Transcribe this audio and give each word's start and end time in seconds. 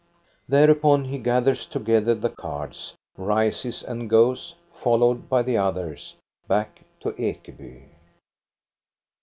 Thereupon 0.49 1.05
he 1.05 1.19
gathers 1.19 1.67
together 1.67 2.15
the 2.15 2.31
cards, 2.31 2.95
rises, 3.17 3.83
and 3.83 4.09
goes, 4.09 4.55
followed 4.73 5.29
by 5.29 5.43
the 5.43 5.59
others, 5.59 6.15
back 6.47 6.81
to 7.01 7.11
Ekeby. 7.19 7.83